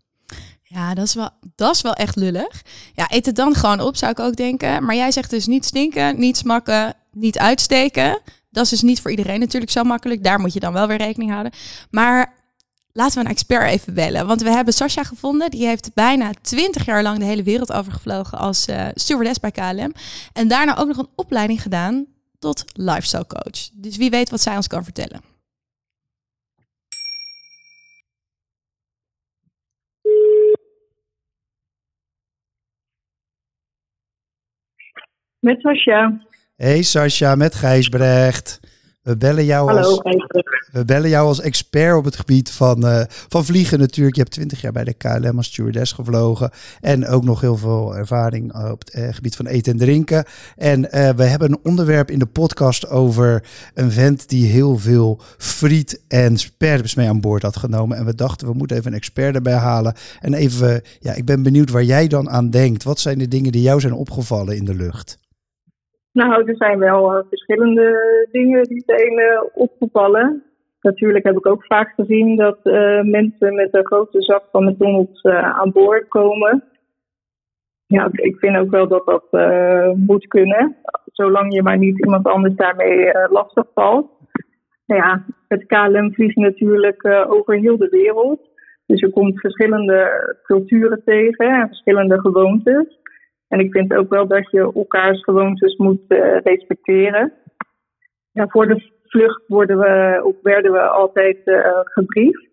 [0.62, 2.62] Ja, dat is, wel, dat is wel echt lullig.
[2.94, 4.84] Ja, eet het dan gewoon op, zou ik ook denken.
[4.84, 8.20] Maar jij zegt dus niet stinken, niet smakken, niet uitsteken.
[8.50, 10.24] Dat is dus niet voor iedereen natuurlijk zo makkelijk.
[10.24, 11.52] Daar moet je dan wel weer rekening houden.
[11.90, 12.34] Maar
[12.92, 14.26] laten we een expert even bellen.
[14.26, 15.50] Want we hebben Sascha gevonden.
[15.50, 19.92] Die heeft bijna 20 jaar lang de hele wereld overgevlogen als eh stewardess bij KLM.
[20.32, 22.06] En daarna ook nog een opleiding gedaan
[22.38, 23.68] tot lifestyle coach.
[23.72, 25.29] Dus wie weet wat zij ons kan vertellen.
[35.40, 36.20] Met Sascha.
[36.56, 38.60] Hey Sascha, met Gijsbrecht.
[39.02, 39.88] We bellen jou Hallo.
[39.88, 40.68] als Gijsbrecht.
[40.72, 44.16] We bellen jou als expert op het gebied van, eh, van vliegen natuurlijk.
[44.16, 46.50] Je hebt 20 jaar bij de KLM als stewardess gevlogen.
[46.80, 50.24] En ook nog heel veel ervaring op het eh, gebied van eten en drinken.
[50.56, 55.20] En eh, we hebben een onderwerp in de podcast over een vent die heel veel
[55.38, 57.96] friet en sperps mee aan boord had genomen.
[57.96, 59.94] En we dachten, we moeten even een expert erbij halen.
[60.20, 62.82] En even, ja, ik ben benieuwd waar jij dan aan denkt.
[62.82, 65.18] Wat zijn de dingen die jou zijn opgevallen in de lucht?
[66.12, 70.42] Nou, er zijn wel eh, verschillende dingen die zijn opgevallen.
[70.80, 75.20] Natuurlijk heb ik ook vaak gezien dat eh, mensen met een grote zak van McDonald's
[75.20, 76.64] eh, aan boord komen.
[77.86, 79.26] Ja, ik vind ook wel dat dat
[79.96, 80.76] moet kunnen.
[81.12, 84.10] Zolang je maar niet iemand anders daarmee lastig valt.
[84.86, 88.48] Nou ja, het KLM vliegt natuurlijk over heel de wereld.
[88.86, 92.99] Dus je komt verschillende culturen tegen en verschillende gewoontes.
[93.50, 97.32] En ik vind ook wel dat je elkaars gewoontes moet eh, respecteren.
[98.32, 102.48] Voor de vlucht worden we, werden we altijd eh, gebriefd.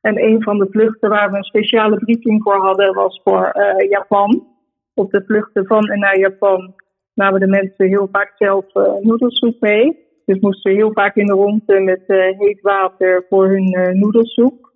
[0.00, 3.88] En een van de vluchten waar we een speciale briefing voor hadden was voor eh,
[3.88, 4.46] Japan.
[4.94, 6.74] Op de vluchten van en naar Japan
[7.14, 10.06] namen de mensen heel vaak zelf uh, noedelsoep mee.
[10.24, 12.02] Dus moesten heel vaak in de ronde met
[12.38, 14.72] heet water voor hun noedelsoep.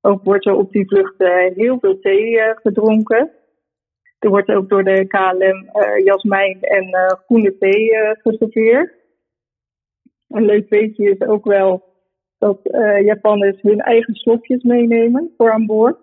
[0.00, 1.14] Ook wordt er op die vlucht
[1.54, 3.30] heel veel thee gedronken.
[4.20, 5.70] Er wordt ook door de KLM
[6.04, 7.90] jasmijn en groene thee
[8.22, 8.94] geserveerd.
[10.28, 11.84] Een leuk weetje is ook wel
[12.38, 12.58] dat
[13.04, 15.98] Japanners hun eigen slokjes meenemen voor aan boord.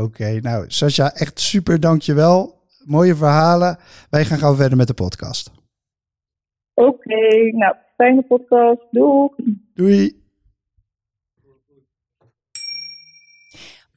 [0.00, 2.58] Oké, nou Sascha, echt super dankjewel.
[2.84, 3.78] Mooie verhalen.
[4.10, 5.50] Wij gaan gauw verder met de podcast.
[6.74, 8.86] Oké, nou fijne podcast.
[8.90, 9.28] Doei.
[9.74, 10.19] Doei.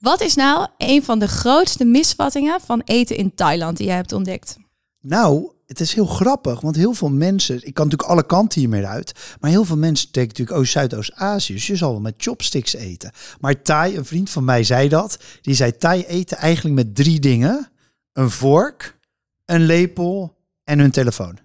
[0.03, 4.11] Wat is nou een van de grootste misvattingen van eten in Thailand die jij hebt
[4.11, 4.57] ontdekt?
[5.01, 8.85] Nou, het is heel grappig, want heel veel mensen, ik kan natuurlijk alle kanten hiermee
[8.85, 12.73] uit, maar heel veel mensen denken natuurlijk, oh Zuidoost-Azië, dus je zal wel met chopsticks
[12.73, 13.11] eten.
[13.39, 17.19] Maar Thai, een vriend van mij zei dat, die zei Thai eten eigenlijk met drie
[17.19, 17.71] dingen.
[18.13, 18.97] Een vork,
[19.45, 21.37] een lepel en hun telefoon.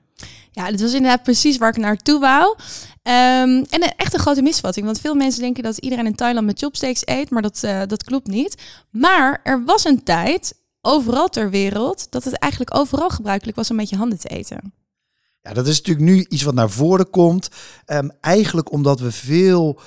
[0.59, 2.57] Ja, dat was inderdaad precies waar ik naartoe wou.
[3.03, 6.59] Um, en echt een grote misvatting, want veel mensen denken dat iedereen in Thailand met
[6.59, 8.63] chopsticks eet, maar dat, uh, dat klopt niet.
[8.91, 13.77] Maar er was een tijd, overal ter wereld dat het eigenlijk overal gebruikelijk was om
[13.77, 14.73] met je handen te eten.
[15.41, 17.49] Ja, dat is natuurlijk nu iets wat naar voren komt.
[17.87, 19.81] Um, eigenlijk omdat we veel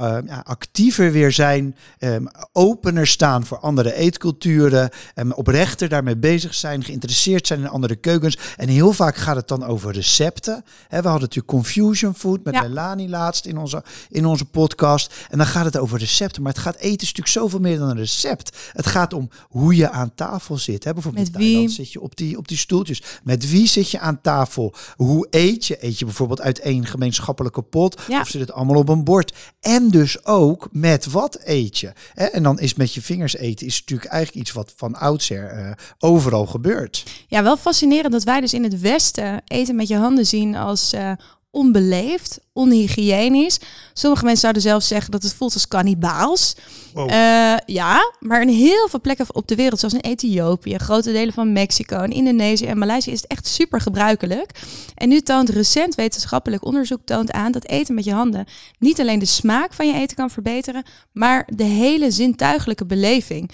[0.00, 6.54] uh, ja, actiever weer zijn, um, opener staan voor andere eetculturen, um, oprechter daarmee bezig
[6.54, 8.38] zijn, geïnteresseerd zijn in andere keukens.
[8.56, 10.64] En heel vaak gaat het dan over recepten.
[10.88, 12.60] He, we hadden natuurlijk Confusion Food met ja.
[12.60, 15.14] Melanie laatst in onze, in onze podcast.
[15.30, 16.42] En dan gaat het over recepten.
[16.42, 18.56] Maar het gaat eten is natuurlijk zoveel meer dan een recept.
[18.72, 20.84] Het gaat om hoe je aan tafel zit.
[20.84, 23.02] He, bijvoorbeeld met wie zit je op die, op die stoeltjes.
[23.22, 24.74] Met wie zit je aan tafel?
[24.96, 25.84] Hoe eet je?
[25.84, 28.00] Eet je bijvoorbeeld uit één gemeenschappelijke pot?
[28.08, 28.20] Ja.
[28.20, 29.34] Of zit het allemaal op een bord?
[29.60, 31.92] En dus ook met wat eet je.
[32.14, 35.70] En dan is met je vingers eten is natuurlijk eigenlijk iets wat van oudsher uh,
[35.98, 37.04] overal gebeurt.
[37.28, 40.94] Ja, wel fascinerend dat wij dus in het Westen eten met je handen zien als
[40.94, 41.12] uh,
[41.50, 43.58] onbeleefd, onhygiënisch.
[43.92, 46.56] Sommige mensen zouden zelfs zeggen dat het voelt als kannibaals.
[46.94, 47.10] Wow.
[47.10, 51.34] Uh, ja, maar in heel veel plekken op de wereld, zoals in Ethiopië, grote delen
[51.34, 54.50] van Mexico en Indonesië en Maleisië, is het echt super gebruikelijk.
[54.94, 58.46] En nu toont recent wetenschappelijk onderzoek toont aan dat eten met je handen
[58.78, 60.82] niet alleen de smaak van je eten kan verbeteren,
[61.12, 63.50] maar de hele zintuigelijke beleving.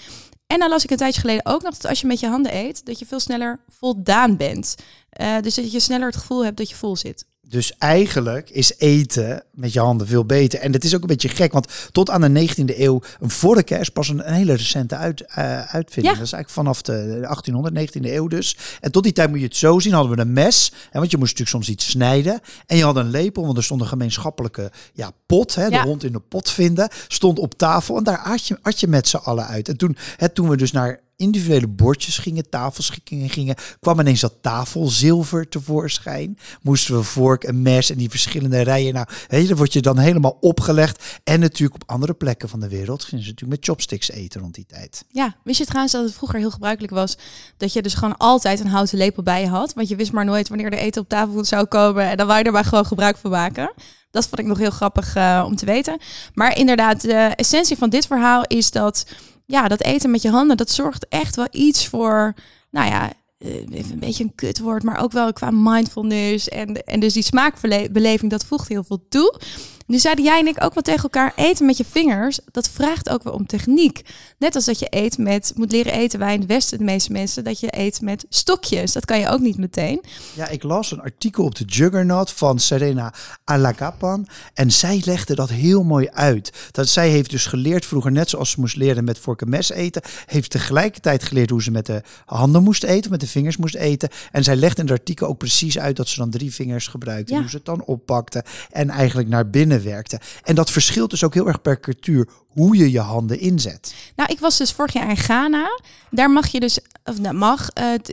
[0.47, 2.55] En dan las ik een tijdje geleden ook nog dat als je met je handen
[2.55, 4.75] eet, dat je veel sneller voldaan bent.
[5.21, 7.25] Uh, dus dat je sneller het gevoel hebt dat je vol zit.
[7.49, 10.59] Dus eigenlijk is eten met je handen veel beter.
[10.59, 13.69] En het is ook een beetje gek, want tot aan de 19e eeuw, een vork
[13.69, 15.35] is pas een, hele recente uit, uh,
[15.73, 16.13] uitvinding.
[16.13, 16.19] Ja.
[16.19, 18.57] Dat is eigenlijk vanaf de 1800, 19e eeuw dus.
[18.79, 20.71] En tot die tijd moet je het zo zien, hadden we een mes.
[20.89, 22.39] Hè, want je moest natuurlijk soms iets snijden.
[22.65, 25.55] En je had een lepel, want er stond een gemeenschappelijke ja, pot.
[25.55, 25.83] Hè, de ja.
[25.83, 27.97] hond in de pot vinden, stond op tafel.
[27.97, 29.69] En daar at je, at je met z'n allen uit.
[29.69, 34.37] En toen, hè, toen we dus naar individuele bordjes gingen, tafelschikkingen gingen, kwam ineens dat
[34.41, 36.37] tafelzilver tevoorschijn.
[36.61, 38.93] Moesten we vork en mes en die verschillende rijen.
[38.93, 41.19] Nou, weet je, dan word je dan helemaal opgelegd.
[41.23, 44.55] En natuurlijk op andere plekken van de wereld gingen ze natuurlijk met chopsticks eten rond
[44.55, 45.05] die tijd.
[45.09, 47.17] Ja, wist je trouwens dat het vroeger heel gebruikelijk was
[47.57, 49.73] dat je dus gewoon altijd een houten lepel bij je had?
[49.73, 52.39] Want je wist maar nooit wanneer de eten op tafel zou komen en dan wou
[52.39, 53.73] je er maar gewoon gebruik van maken.
[54.11, 55.97] Dat vond ik nog heel grappig uh, om te weten.
[56.33, 59.05] Maar inderdaad, de essentie van dit verhaal is dat
[59.45, 62.33] ja, dat eten met je handen, dat zorgt echt wel iets voor,
[62.71, 67.13] nou ja, even een beetje een kutwoord, maar ook wel qua mindfulness en, en dus
[67.13, 69.39] die smaakbeleving, dat voegt heel veel toe.
[69.87, 73.09] Nu zeiden jij en ik ook wel tegen elkaar, eten met je vingers, dat vraagt
[73.09, 74.01] ook wel om techniek.
[74.37, 77.11] Net als dat je eet met, moet leren eten wij in het Westen, de meeste
[77.11, 78.91] mensen, dat je eet met stokjes.
[78.91, 80.03] Dat kan je ook niet meteen.
[80.33, 85.49] Ja, ik las een artikel op de Juggernaut van Serena Alagapan en zij legde dat
[85.49, 86.69] heel mooi uit.
[86.71, 89.69] Dat zij heeft dus geleerd vroeger, net zoals ze moest leren met vork en mes
[89.69, 93.75] eten, heeft tegelijkertijd geleerd hoe ze met de handen moest eten, met de vingers moest
[93.75, 94.09] eten.
[94.31, 97.33] En zij legde in het artikel ook precies uit dat ze dan drie vingers gebruikte,
[97.33, 97.39] ja.
[97.39, 100.19] hoe ze het dan oppakte en eigenlijk naar binnen werkte.
[100.43, 103.95] En dat verschilt dus ook heel erg per cultuur hoe je je handen inzet.
[104.15, 105.79] Nou, ik was dus vorig jaar in Ghana.
[106.09, 107.69] Daar mag je dus, of nou, mag,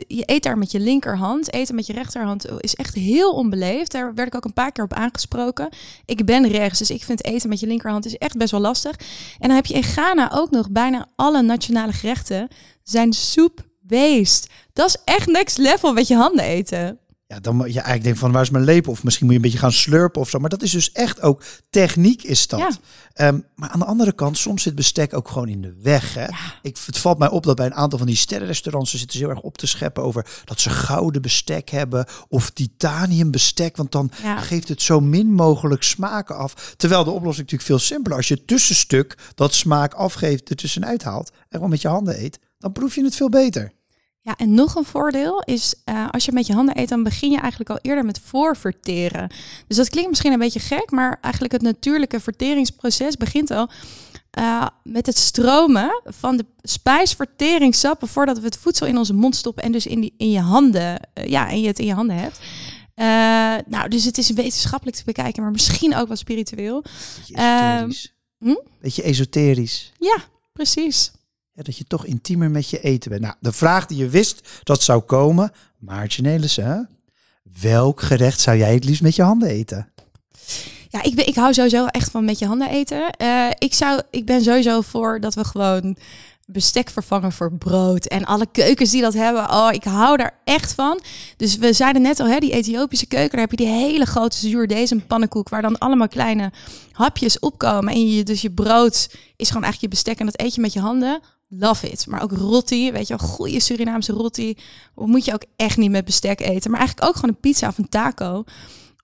[0.07, 1.53] je eet daar met je linkerhand.
[1.53, 3.91] Eten met je rechterhand is echt heel onbeleefd.
[3.91, 5.69] Daar werd ik ook een paar keer op aangesproken.
[6.05, 8.95] Ik ben rechts, dus ik vind eten met je linkerhand is echt best wel lastig.
[9.39, 12.47] En dan heb je in Ghana ook nog bijna alle nationale gerechten
[12.83, 14.49] zijn soep beest.
[14.73, 16.99] Dat is echt next level met je handen eten.
[17.33, 18.91] Ja, dan moet je eigenlijk denken van waar is mijn lepel?
[18.91, 20.39] Of misschien moet je een beetje gaan slurpen of zo.
[20.39, 22.59] Maar dat is dus echt ook techniek is dat.
[22.59, 23.27] Ja.
[23.27, 26.13] Um, maar aan de andere kant, soms zit bestek ook gewoon in de weg.
[26.13, 26.25] Hè?
[26.25, 26.59] Ja.
[26.61, 29.29] Ik, het valt mij op dat bij een aantal van die sterrenrestaurants ze zitten heel
[29.29, 33.77] erg op te scheppen over dat ze gouden bestek hebben of titanium bestek.
[33.77, 34.39] Want dan ja.
[34.39, 36.73] geeft het zo min mogelijk smaken af.
[36.77, 38.17] Terwijl de oplossing natuurlijk veel simpeler.
[38.17, 42.23] Als je het tussenstuk dat smaak afgeeft, er tussenuit haalt en gewoon met je handen
[42.23, 43.71] eet, dan proef je het veel beter.
[44.25, 47.31] Ja, en nog een voordeel is, eh, als je met je handen eet, dan begin
[47.31, 49.29] je eigenlijk al eerder met voorverteren.
[49.67, 53.69] Dus dat klinkt misschien een beetje gek, maar eigenlijk het natuurlijke verteringsproces begint al
[54.31, 59.63] eh, met het stromen van de spijsverteringssappen voordat we het voedsel in onze mond stoppen
[59.63, 62.15] en dus in, die, in je handen, eh, ja, en je het in je handen
[62.15, 62.39] hebt.
[63.67, 66.83] Nou, dus het is wetenschappelijk te bekijken, maar misschien ook wat spiritueel.
[67.17, 68.13] Beetje esoterisch.
[68.37, 68.55] hm?
[68.81, 69.91] Beetje esoterisch.
[69.99, 70.17] Ja,
[70.53, 71.11] precies.
[71.55, 73.21] Dat je toch intiemer met je eten bent.
[73.21, 76.89] Nou, de vraag die je wist dat zou komen, Maartje Nelissen,
[77.61, 79.89] welk gerecht zou jij het liefst met je handen eten?
[80.89, 83.11] Ja, ik, ben, ik hou sowieso echt van met je handen eten.
[83.11, 85.97] Eh, ik, zou, ik ben sowieso voor dat we gewoon
[86.45, 88.05] bestek vervangen voor brood.
[88.05, 90.99] En alle keukens die dat hebben, oh, ik hou daar echt van.
[91.37, 94.37] Dus we zeiden net al, hè, die Ethiopische keuken, daar heb je die hele grote
[94.37, 96.51] zuurdesem pannenkoek, waar dan allemaal kleine
[96.91, 97.93] hapjes opkomen.
[97.93, 100.73] En je, dus je brood is gewoon eigenlijk je bestek en dat eet je met
[100.73, 101.21] je handen.
[101.57, 102.07] Love it.
[102.07, 104.57] Maar ook roti, weet je wel, goede Surinaamse roti.
[104.95, 106.71] Moet je ook echt niet met bestek eten.
[106.71, 108.43] Maar eigenlijk ook gewoon een pizza of een taco.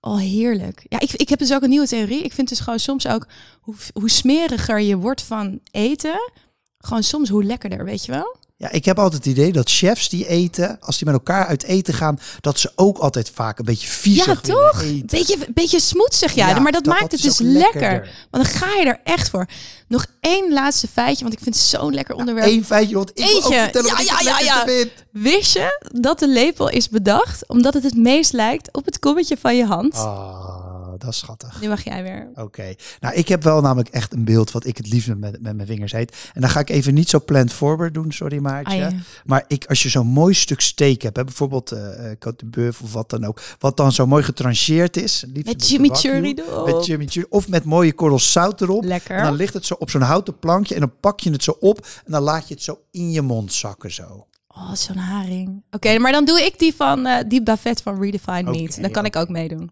[0.00, 0.86] Oh, heerlijk.
[0.88, 2.22] Ja, ik, ik heb dus ook een nieuwe theorie.
[2.22, 3.26] Ik vind dus gewoon soms ook,
[3.60, 6.30] hoe, hoe smeriger je wordt van eten,
[6.78, 8.36] gewoon soms hoe lekkerder, weet je wel?
[8.60, 11.62] Ja, ik heb altijd het idee dat chefs die eten, als die met elkaar uit
[11.62, 14.82] eten gaan, dat ze ook altijd vaak een beetje viezig Ja, toch?
[14.82, 15.06] eten.
[15.06, 16.48] Beetje, beetje smoetsig, ja.
[16.48, 18.08] Ja, maar dat, dat- maakt dat het dus lekker.
[18.30, 19.46] Want dan ga je er echt voor.
[19.88, 22.46] Nog één laatste feitje, want ik vind het zo'n lekker onderwerp.
[22.48, 24.64] Eén feitje, want ik wil ook vertellen Ja, ja, ja, ja.
[24.66, 24.90] vind.
[25.10, 29.36] Wist je dat de lepel is bedacht omdat het het meest lijkt op het kommetje
[29.40, 29.94] van je hand?
[29.94, 30.59] Ah,
[31.00, 31.60] dat is schattig.
[31.60, 32.30] Nu mag jij weer.
[32.34, 32.74] Oké.
[33.00, 35.66] Nou, ik heb wel namelijk echt een beeld wat ik het liefst met, met mijn
[35.66, 36.16] vingers eet.
[36.32, 38.84] En dan ga ik even niet zo plant forward doen, sorry Maartje.
[38.84, 38.98] Ah, ja.
[39.24, 42.92] Maar ik, als je zo'n mooi stuk steak hebt, hè, bijvoorbeeld eh, Côte de of
[42.92, 45.24] wat dan ook, wat dan zo mooi getrancheerd is.
[45.32, 46.66] Met chimichurri wagyu, erop.
[46.66, 47.26] Met chimichurri.
[47.30, 48.84] Of met mooie korrels zout erop.
[48.84, 49.16] Lekker.
[49.16, 51.56] En dan ligt het zo op zo'n houten plankje en dan pak je het zo
[51.60, 54.26] op en dan laat je het zo in je mond zakken zo.
[54.48, 55.62] Oh, zo'n haring.
[55.70, 58.80] Oké, maar dan doe ik die van eh, die buffet van Redefined Oké, Meat.
[58.80, 59.70] Dan kan ik ook meedoen.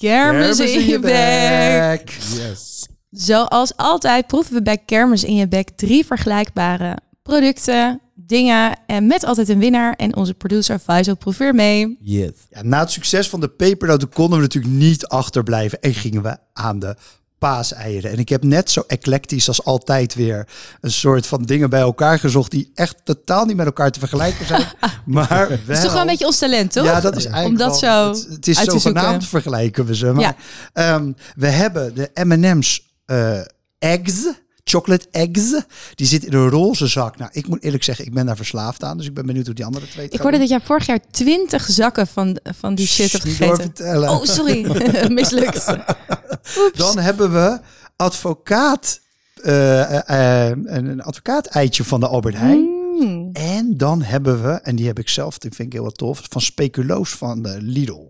[0.00, 2.10] Kermis in je bek.
[2.10, 2.86] Yes.
[3.10, 9.24] Zoals altijd proeven we bij Kermis in je bek drie vergelijkbare producten, dingen en met
[9.24, 9.94] altijd een winnaar.
[9.94, 11.96] En onze producer Faisal proeft weer mee.
[12.00, 12.30] Yes.
[12.50, 16.36] Ja, na het succes van de pepernoten konden we natuurlijk niet achterblijven en gingen we
[16.52, 16.96] aan de
[17.40, 18.10] paaseieren.
[18.10, 20.48] En ik heb net zo eclectisch als altijd weer
[20.80, 24.46] een soort van dingen bij elkaar gezocht die echt totaal niet met elkaar te vergelijken
[24.46, 24.66] zijn.
[25.04, 25.58] maar wel...
[25.66, 26.84] Dat is toch wel een beetje ons talent, toch?
[26.84, 29.96] Ja, dat is eigenlijk Om dat wel- zo Het, het is te zogenaamd vergelijken we
[29.96, 30.12] ze.
[30.12, 30.36] Maar Ja.
[30.72, 33.40] ehm, we hebben de M&M's eh,
[33.78, 34.26] eggs,
[34.64, 35.54] chocolate eggs.
[35.94, 37.16] Die zit in een roze zak.
[37.16, 38.96] Nou, ik moet eerlijk zeggen, ik ben daar verslaafd aan.
[38.96, 41.66] Dus ik ben benieuwd hoe die andere twee Ik hoorde dat jij vorig jaar twintig
[41.70, 44.08] zakken van, van die shit hebt gegeten.
[44.10, 44.66] Oh, sorry.
[45.12, 45.66] Mislukt.
[46.58, 46.78] Oeps.
[46.78, 47.60] Dan hebben we
[47.96, 49.00] advocaat,
[49.42, 52.78] eh, eh, eh, een een advocaat eitje van de Albert Heijn.
[52.98, 53.30] Mm.
[53.32, 56.22] En dan hebben we, en die heb ik zelf, die vind ik heel wat tof,
[56.28, 58.08] van speculoos van de Lidl.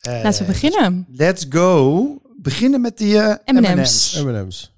[0.00, 1.06] Eh, Laten we beginnen.
[1.10, 2.20] Let's go.
[2.36, 4.22] Beginnen met die M&M's.
[4.24, 4.71] M&M's.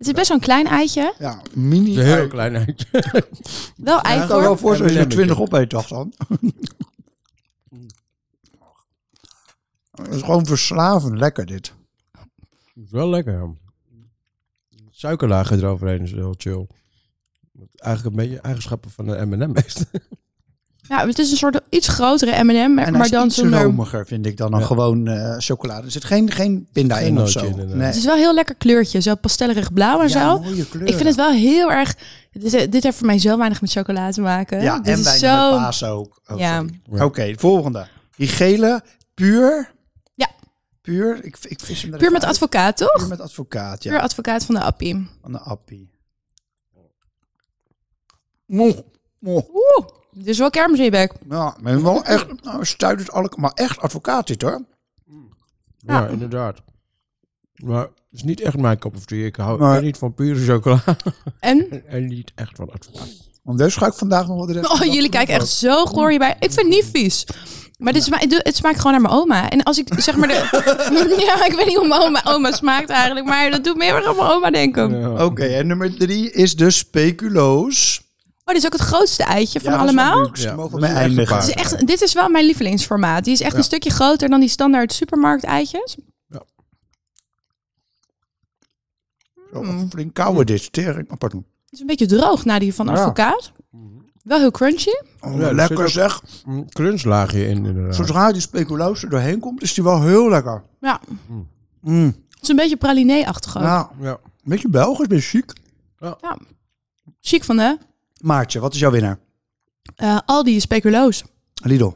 [0.00, 1.14] Het is best wel een klein eitje.
[1.18, 1.98] Ja, mini.
[1.98, 2.86] Een heel klein eitje.
[3.76, 5.34] Wel Ja, ik kan wel voorstellen als je er M&M'tje.
[5.34, 6.12] 20 opeet, dacht dan.
[9.90, 11.74] Het is gewoon verslavend lekker dit.
[12.72, 13.32] Wel lekker.
[13.32, 13.54] ja.
[14.90, 16.66] Suikerlagen eroverheen is heel chill.
[17.74, 19.84] Eigenlijk een beetje eigenschappen van een M&M heeft.
[20.90, 23.62] Ja, het is een soort iets grotere M&M, maar, dan zonder...
[23.62, 24.66] romiger, vind ik, dan een Ja.
[24.66, 25.84] gewoon eh, chocolade.
[25.84, 27.44] Er zit geen, geen pinda Geen in of zo.
[27.44, 27.86] in, nee.
[27.86, 30.38] Het is wel een heel lekker kleurtje, zo pastellerig blauw en Ja, zo.
[30.40, 30.60] mooie.
[30.62, 31.96] Ik vind het wel heel erg...
[32.32, 34.62] Dit, dit heeft voor mij zo weinig met chocola te maken.
[34.62, 35.50] Ja, dit en is bijna zo...
[35.50, 36.20] met paas ook.
[36.26, 36.64] Oh, Ja.
[36.98, 37.86] Oké, volgende.
[38.16, 38.82] Die gele,
[39.14, 39.72] puur.
[40.14, 40.28] Ja.
[40.80, 41.24] Puur.
[41.24, 42.30] Ik, ik vis hem Puur met uit.
[42.32, 42.92] advocaat, toch?
[42.98, 43.90] Puur met advocaat, ja.
[43.90, 45.08] Puur advocaat van de appie.
[45.22, 45.90] Van de appie.
[48.46, 48.78] Moh.
[49.18, 49.48] Moh.
[49.54, 51.12] Oeh, dit is wel kermis in je bek.
[51.28, 54.62] Ja, maar wel echt, nou, stuitert alle, maar echt advocaat dit hoor.
[55.78, 56.06] Ja, Ja.
[56.06, 56.62] inderdaad.
[57.54, 59.24] Maar het is niet echt mijn kop of tea.
[59.26, 60.82] Ik hou Maar- en niet van pure chocola.
[61.40, 61.66] En?
[61.86, 63.28] en niet echt van advocaat.
[63.42, 64.70] Want deze ga ik vandaag nog wat erin.
[64.70, 66.30] Oh, jullie kijken echt zo goor hierbij.
[66.38, 67.26] Ik vind het niet vies.
[67.78, 69.50] Maar dit sma het smaakt gewoon naar mijn oma.
[69.50, 70.34] En als ik zeg maar de...
[71.26, 73.26] ja, ik weet niet hoe mijn oma, oma smaakt eigenlijk.
[73.26, 75.22] Maar dat doet me heel erg aan mijn oma denken.
[75.24, 77.99] Oké, en nummer drie is de speculoos.
[78.50, 80.30] Oh, dit is ook het grootste eitje van allemaal.
[80.32, 81.36] Ja, Mogen is echt eindigen.
[81.38, 83.24] Dit is, echt, dit is wel mijn lievelingsformaat.
[83.24, 85.96] Die is echt een stukje groter dan die standaard supermarkt eitjes.
[89.52, 90.72] Zo, flink kouwen dit.
[90.72, 91.10] Tering.
[91.10, 91.46] Oh, pardon.
[91.64, 92.92] Het is een beetje droog na die van Ja.
[92.92, 93.52] advocaat.
[94.22, 94.90] Wel heel crunchy.
[95.20, 96.22] Oh, Ja, er lekker zeg.
[96.46, 97.94] Een crunchlaagje in, inderdaad.
[97.94, 100.62] Zodra die speculoos er doorheen komt, is die wel heel lekker.
[100.80, 101.00] Ja,
[101.80, 102.06] Mm.
[102.28, 103.62] het is een beetje praliné-achtig ook.
[103.62, 104.10] Ja, Ja.
[104.10, 105.52] een beetje Belgisch, beetje chic.
[105.98, 106.38] Ja.
[107.20, 107.78] Chic van de
[108.20, 109.18] Maartje, wat is jouw winnaar?
[109.96, 111.24] Eh, Aldi speculoos.
[111.62, 111.90] Lidl.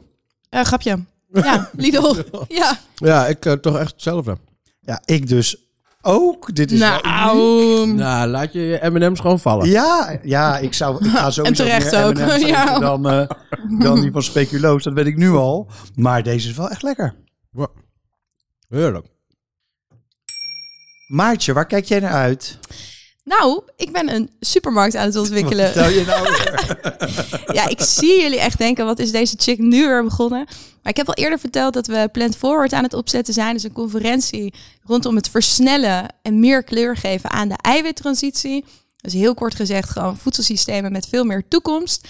[0.49, 1.03] Eh grapje.
[1.31, 2.15] Ja, Lidl.
[2.47, 2.79] Ja.
[2.95, 4.37] Ja, ik eh, toch echt hetzelfde.
[4.81, 5.57] Ja, ik dus
[6.01, 6.55] ook.
[6.55, 6.79] Dit is.
[6.79, 9.69] Nou, Nou, laat je je M&M's gewoon vallen.
[9.69, 12.13] Ja, ja, ik zou ik ga sowieso terecht meer ook.
[12.13, 12.79] M&M's eten Ja.
[12.79, 13.29] dan, eh,
[13.79, 14.83] dan die van speculoos.
[14.83, 15.67] Dat weet ik nu al.
[15.95, 17.15] Maar deze is wel echt lekker.
[18.69, 19.07] Heerlijk.
[21.07, 22.59] Maartje, waar kijk jij naar uit?
[23.25, 25.75] Nou, ik ben een supermarkt aan het ontwikkelen.
[25.75, 26.27] Wat je nou?
[27.57, 30.45] Ja, ik zie jullie echt denken, wat is deze chick nu weer begonnen?
[30.81, 33.53] Maar ik heb al eerder verteld dat we Plant Forward aan het opzetten zijn.
[33.53, 38.65] Dus een conferentie rondom het versnellen en meer kleur geven aan de eiwittransitie.
[38.97, 42.07] Dus heel kort gezegd, gewoon voedselsystemen met veel meer toekomst.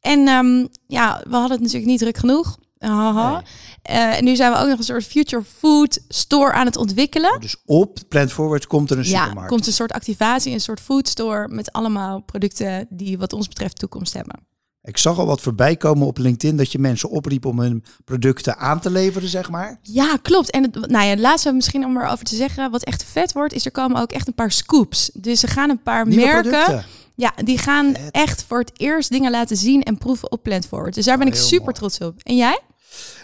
[0.00, 2.58] En ehm, ja, we hadden het natuurlijk niet druk genoeg.
[2.78, 3.30] Haha.
[3.32, 3.42] Nee.
[3.82, 7.40] Eh, nu zijn we ook nog een soort future food store aan het ontwikkelen.
[7.40, 9.50] Dus op Plant Forward komt er een Ja, supermarkt.
[9.50, 13.78] komt een soort activatie, een soort food store met allemaal producten die wat ons betreft
[13.78, 14.46] toekomst hebben.
[14.82, 18.56] Ik zag al wat voorbij komen op LinkedIn dat je mensen opriep om hun producten
[18.58, 19.78] aan te leveren, zeg maar.
[19.82, 20.50] Ja, klopt.
[20.50, 23.52] En het, nou ja, het laatste misschien om erover te zeggen, wat echt vet wordt,
[23.54, 25.10] is er komen ook echt een paar scoops.
[25.14, 26.84] Dus ze gaan een paar Nieuwe merken, producten.
[27.20, 30.94] Ja, die gaan echt voor het eerst dingen laten zien en proeven op Plant Forward.
[30.94, 32.14] Dus daar ben Oh, ik super trots op.
[32.22, 32.60] En jij?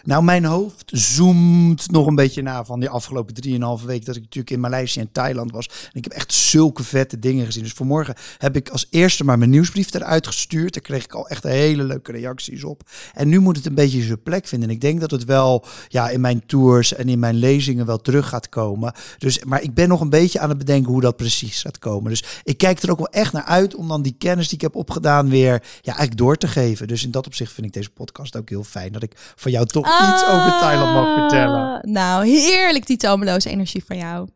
[0.05, 3.35] Nou, mijn hoofd zoomt nog een beetje na van die afgelopen
[3.81, 5.67] 3,5 week dat ik natuurlijk in Maleisië en Thailand was.
[5.67, 7.63] En ik heb echt zulke vette dingen gezien.
[7.63, 10.75] Dus vanmorgen heb ik als eerste maar mijn nieuwsbrief eruit gestuurd.
[10.75, 12.83] Daar kreeg ik al echt hele leuke reacties op.
[13.15, 14.69] En nu moet het een beetje zijn plek vinden.
[14.69, 17.99] En ik denk dat het wel ja, in mijn tours en in mijn lezingen wel
[17.99, 18.93] terug gaat komen.
[19.19, 22.11] Dus, maar ik ben nog een beetje aan het bedenken hoe dat precies gaat komen.
[22.11, 24.63] Dus ik kijk er ook wel echt naar uit om dan die kennis die ik
[24.63, 26.89] heb opgedaan weer ja, eigenlijk door te geven.
[26.89, 28.93] Dus in dat opzicht vind ik deze podcast ook heel fijn.
[28.93, 31.75] Dat ik van jou toch iets over Thailand mag vertellen.
[31.77, 34.29] Ah, Nou, heerlijk die tomeloze energie van jou.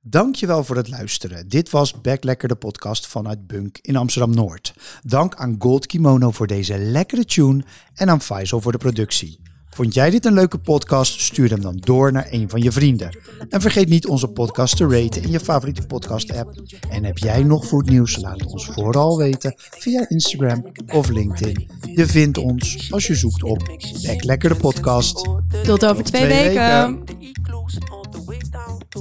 [0.00, 1.48] Dankjewel voor het luisteren.
[1.48, 4.74] Dit was Back Lekker de podcast vanuit Bunk in Amsterdam-Noord.
[5.02, 9.40] Dank aan Gold Kimono voor deze lekkere tune en aan Faisal voor de productie.
[9.76, 11.20] Vond jij dit een leuke podcast?
[11.20, 13.18] Stuur hem dan door naar een van je vrienden.
[13.48, 16.62] En vergeet niet onze podcast te raten in je favoriete podcast app.
[16.90, 18.16] En heb jij nog goed nieuws?
[18.16, 21.70] Laat het ons vooral weten via Instagram of LinkedIn.
[21.94, 25.28] Je vindt ons als je zoekt op Back Lekker de podcast.
[25.64, 27.04] Tot over twee, twee weken.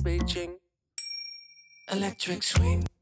[0.04, 0.60] weken.
[1.86, 2.95] Electric swing.